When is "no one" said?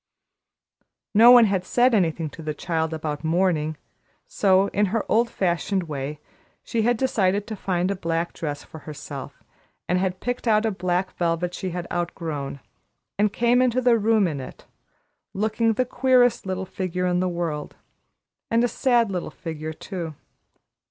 1.13-1.45